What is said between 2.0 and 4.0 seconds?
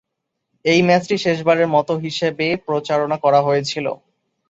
হিসেবে প্রচারণা করা হয়েছিল।